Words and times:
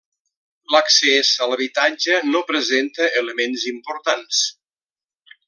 L'accés 0.75 1.29
a 1.45 1.49
l'habitatge 1.51 2.15
no 2.31 2.41
presenta 2.53 3.11
elements 3.21 3.67
importants. 3.75 4.43